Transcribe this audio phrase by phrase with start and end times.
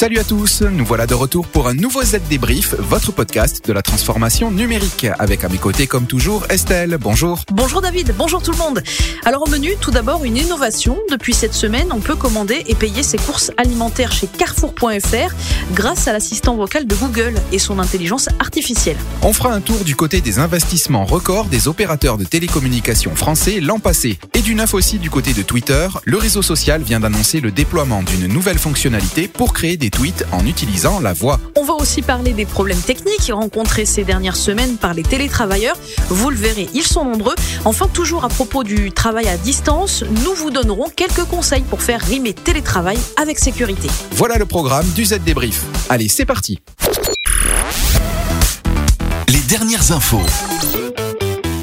[0.00, 3.74] Salut à tous, nous voilà de retour pour un nouveau Z Débrief, votre podcast de
[3.74, 5.06] la transformation numérique.
[5.18, 6.96] Avec à mes côtés, comme toujours, Estelle.
[6.98, 7.44] Bonjour.
[7.52, 8.82] Bonjour David, bonjour tout le monde.
[9.26, 10.96] Alors au menu, tout d'abord une innovation.
[11.10, 15.34] Depuis cette semaine, on peut commander et payer ses courses alimentaires chez Carrefour.fr
[15.74, 18.96] grâce à l'assistant vocal de Google et son intelligence artificielle.
[19.20, 23.80] On fera un tour du côté des investissements records des opérateurs de télécommunications français l'an
[23.80, 24.18] passé.
[24.32, 28.02] Et du neuf aussi du côté de Twitter, le réseau social vient d'annoncer le déploiement
[28.02, 31.38] d'une nouvelle fonctionnalité pour créer des tweets en utilisant la voix.
[31.56, 35.76] On va aussi parler des problèmes techniques rencontrés ces dernières semaines par les télétravailleurs.
[36.08, 37.34] Vous le verrez, ils sont nombreux.
[37.64, 42.00] Enfin, toujours à propos du travail à distance, nous vous donnerons quelques conseils pour faire
[42.00, 43.88] rimer télétravail avec sécurité.
[44.12, 45.62] Voilà le programme du Z Débrief.
[45.88, 46.60] Allez, c'est parti.
[49.28, 50.22] Les dernières infos.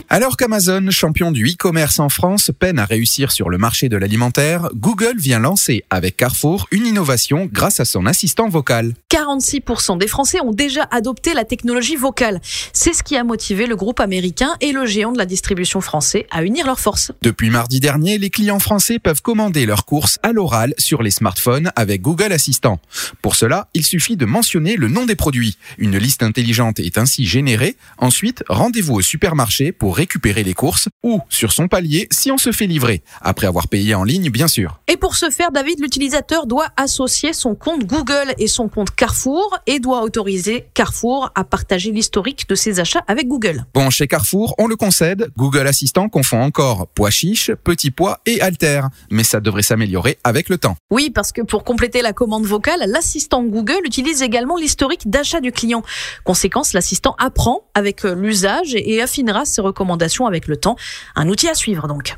[0.10, 4.70] Alors qu'Amazon, champion du e-commerce en France, peine à réussir sur le marché de l'alimentaire,
[4.74, 8.94] Google vient lancer avec Carrefour une innovation grâce à son assistant vocal.
[9.12, 12.40] 46% des Français ont déjà adopté la technologie vocale.
[12.72, 16.26] C'est ce qui a motivé le groupe américain et le géant de la distribution français
[16.32, 17.12] à unir leurs forces.
[17.22, 21.70] Depuis mardi dernier, les clients français peuvent commander leurs courses à l'oral sur les smartphones
[21.76, 22.80] avec Google Assistant.
[23.22, 25.58] Pour cela, il suffit de mentionner le nom des produits.
[25.78, 27.76] Une liste intelligente est ainsi générée.
[27.98, 32.52] Ensuite, rendez-vous au supermarché pour récupérer les courses ou sur son palier si on se
[32.52, 34.80] fait livrer, après avoir payé en ligne bien sûr.
[34.88, 39.58] Et pour ce faire, David, l'utilisateur doit associer son compte Google et son compte Carrefour
[39.66, 43.66] et doit autoriser Carrefour à partager l'historique de ses achats avec Google.
[43.74, 48.40] Bon, chez Carrefour, on le concède, Google Assistant confond encore pois chiche, petit pois et
[48.40, 50.78] alter, mais ça devrait s'améliorer avec le temps.
[50.92, 55.52] Oui, parce que pour compléter la commande vocale, l'assistant Google utilise également l'historique d'achat du
[55.52, 55.82] client.
[56.24, 59.87] Conséquence, l'assistant apprend avec l'usage et affinera ses recommandations
[60.28, 60.76] avec le temps.
[61.16, 62.18] Un outil à suivre donc.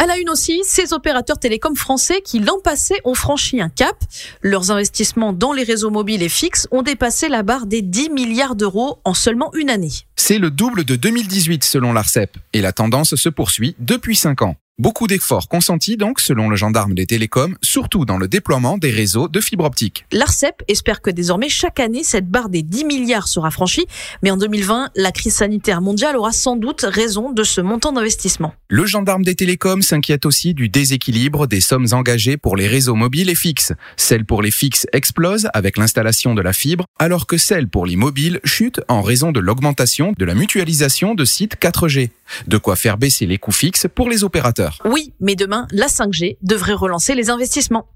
[0.00, 3.96] À la une aussi, ces opérateurs télécoms français qui l'an passé ont franchi un cap.
[4.42, 8.54] Leurs investissements dans les réseaux mobiles et fixes ont dépassé la barre des 10 milliards
[8.54, 9.90] d'euros en seulement une année.
[10.14, 14.54] C'est le double de 2018 selon l'ARCEP et la tendance se poursuit depuis 5 ans.
[14.80, 19.26] Beaucoup d'efforts consentis donc, selon le gendarme des télécoms, surtout dans le déploiement des réseaux
[19.26, 20.06] de fibre optique.
[20.12, 23.86] L'ARCEP espère que désormais chaque année cette barre des 10 milliards sera franchie,
[24.22, 28.54] mais en 2020, la crise sanitaire mondiale aura sans doute raison de ce montant d'investissement.
[28.68, 33.30] Le gendarme des télécoms s'inquiète aussi du déséquilibre des sommes engagées pour les réseaux mobiles
[33.30, 33.72] et fixes.
[33.96, 37.96] Celles pour les fixes explosent avec l'installation de la fibre, alors que celles pour les
[37.96, 42.10] mobiles chutent en raison de l'augmentation de la mutualisation de sites 4G.
[42.46, 44.78] De quoi faire baisser les coûts fixes pour les opérateurs.
[44.84, 47.88] Oui, mais demain, la 5G devrait relancer les investissements.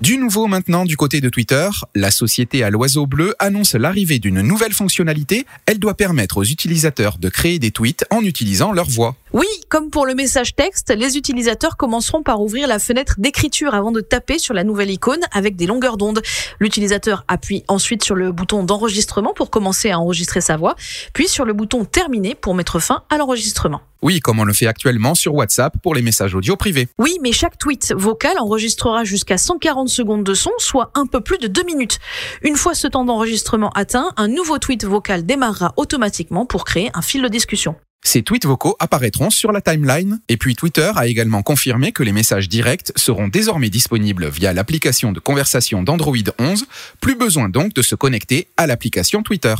[0.00, 4.42] Du nouveau maintenant du côté de Twitter, la société à l'oiseau bleu annonce l'arrivée d'une
[4.42, 5.44] nouvelle fonctionnalité.
[5.66, 9.16] Elle doit permettre aux utilisateurs de créer des tweets en utilisant leur voix.
[9.32, 13.90] Oui, comme pour le message texte, les utilisateurs commenceront par ouvrir la fenêtre d'écriture avant
[13.90, 16.22] de taper sur la nouvelle icône avec des longueurs d'onde.
[16.60, 20.76] L'utilisateur appuie ensuite sur le bouton d'enregistrement pour commencer à enregistrer sa voix,
[21.12, 23.80] puis sur le bouton terminer pour mettre fin à l'enregistrement.
[24.00, 26.86] Oui, comme on le fait actuellement sur WhatsApp pour les messages audio privés.
[26.98, 31.38] Oui, mais chaque tweet vocal enregistrera jusqu'à 140 secondes de son, soit un peu plus
[31.38, 31.98] de 2 minutes.
[32.42, 37.02] Une fois ce temps d'enregistrement atteint, un nouveau tweet vocal démarrera automatiquement pour créer un
[37.02, 37.76] fil de discussion.
[38.04, 42.12] Ces tweets vocaux apparaîtront sur la timeline et puis Twitter a également confirmé que les
[42.12, 46.66] messages directs seront désormais disponibles via l'application de conversation d'Android 11.
[47.00, 49.54] Plus besoin donc de se connecter à l'application Twitter.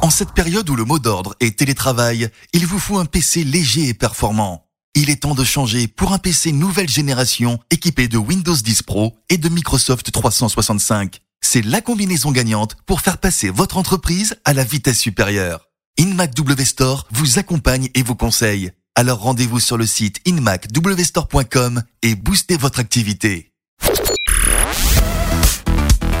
[0.00, 3.88] En cette période où le mot d'ordre est télétravail, il vous faut un PC léger
[3.88, 4.67] et performant.
[5.00, 9.16] Il est temps de changer pour un PC nouvelle génération équipé de Windows 10 Pro
[9.28, 11.20] et de Microsoft 365.
[11.40, 15.68] C'est la combinaison gagnante pour faire passer votre entreprise à la vitesse supérieure.
[16.00, 16.32] InMac
[16.64, 18.72] Store vous accompagne et vous conseille.
[18.96, 23.52] Alors rendez-vous sur le site inmacwstore.com et boostez votre activité.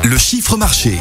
[0.04, 0.98] Le chiffre marché.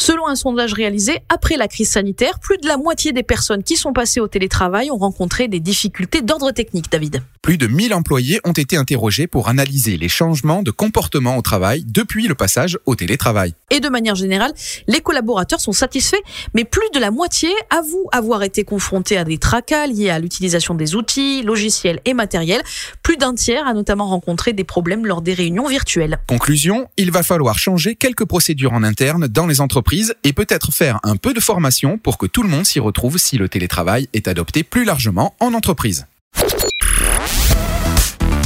[0.00, 3.76] Selon un sondage réalisé après la crise sanitaire, plus de la moitié des personnes qui
[3.76, 7.22] sont passées au télétravail ont rencontré des difficultés d'ordre technique, David.
[7.42, 11.84] Plus de 1000 employés ont été interrogés pour analyser les changements de comportement au travail
[11.86, 13.54] depuis le passage au télétravail.
[13.70, 14.54] Et de manière générale,
[14.88, 16.20] les collaborateurs sont satisfaits,
[16.54, 20.74] mais plus de la moitié avouent avoir été confrontés à des tracas liés à l'utilisation
[20.74, 22.62] des outils, logiciels et matériels.
[23.02, 26.18] Plus d'un tiers a notamment rencontré des problèmes lors des réunions virtuelles.
[26.26, 29.89] Conclusion, il va falloir changer quelques procédures en interne dans les entreprises
[30.22, 33.38] et peut-être faire un peu de formation pour que tout le monde s'y retrouve si
[33.38, 36.06] le télétravail est adopté plus largement en entreprise.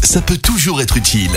[0.02, 1.32] Ça peut toujours être utile.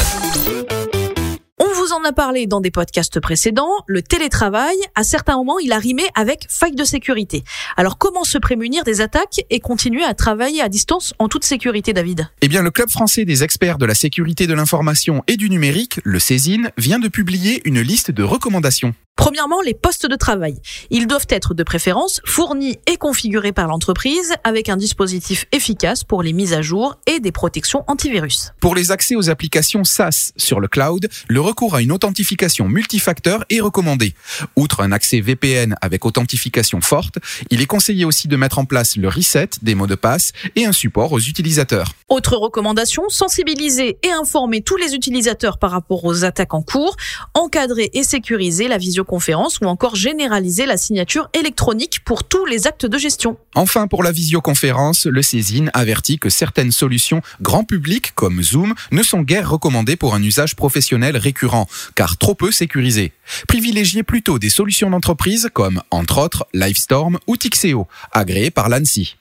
[1.87, 5.77] Vous en a parlé dans des podcasts précédents, le télétravail, à certains moments, il a
[5.77, 7.45] rimé avec faille de sécurité.
[7.77, 11.93] Alors comment se prémunir des attaques et continuer à travailler à distance en toute sécurité,
[11.93, 12.27] David?
[12.41, 16.01] Eh bien, le Club français des experts de la sécurité de l'information et du numérique,
[16.03, 18.93] le CESIN, vient de publier une liste de recommandations.
[19.15, 20.61] Premièrement, les postes de travail.
[20.91, 26.21] Ils doivent être de préférence fournis et configurés par l'entreprise avec un dispositif efficace pour
[26.21, 28.53] les mises à jour et des protections antivirus.
[28.61, 33.45] Pour les accès aux applications SaaS sur le cloud, le recours à une authentification multifacteur
[33.49, 34.13] est recommandé.
[34.55, 37.17] Outre un accès VPN avec authentification forte,
[37.49, 40.65] il est conseillé aussi de mettre en place le reset des mots de passe et
[40.65, 41.93] un support aux utilisateurs.
[42.09, 46.95] Autre recommandation, sensibiliser et informer tous les utilisateurs par rapport aux attaques en cours,
[47.33, 52.85] encadrer et sécuriser la visioconférence ou encore généraliser la signature électronique pour tous les actes
[52.85, 53.37] de gestion.
[53.55, 59.03] Enfin, pour la visioconférence, le CESIN avertit que certaines solutions grand public comme Zoom ne
[59.03, 63.13] sont guère recommandées pour un usage professionnel récurrent, car trop peu sécurisé.
[63.47, 69.17] Privilégiez plutôt des solutions d'entreprise comme, entre autres, Livestorm ou Tixeo, agréées par l'ANSI.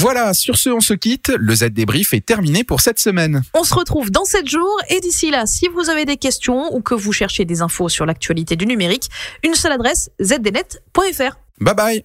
[0.00, 1.30] Voilà, sur ce, on se quitte.
[1.36, 3.42] Le Z débrief est terminé pour cette semaine.
[3.52, 6.80] On se retrouve dans 7 jours et d'ici là, si vous avez des questions ou
[6.80, 9.10] que vous cherchez des infos sur l'actualité du numérique,
[9.42, 11.36] une seule adresse zdnet.fr.
[11.60, 12.04] Bye bye.